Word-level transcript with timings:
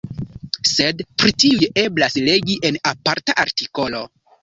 Sed 0.69 1.03
pri 1.23 1.35
tiuj 1.45 1.69
eblas 1.83 2.19
legi 2.31 2.59
en 2.73 2.83
aparta 2.97 3.41
artikolo. 3.49 4.07